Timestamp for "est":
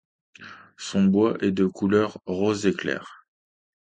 1.41-1.51